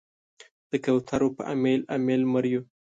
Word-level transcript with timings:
د 0.71 0.71
کوترو 0.85 1.27
په 1.37 1.43
امیل، 1.53 1.81
امیل 1.95 2.21
مریو 2.33 2.61